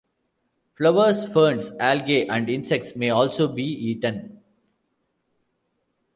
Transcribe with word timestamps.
Flowers, 0.73 1.27
ferns, 1.31 1.71
algae 1.79 2.27
and 2.27 2.49
insects 2.49 2.95
may 2.95 3.11
also 3.11 3.47
be 3.47 3.63
eaten. 3.65 4.41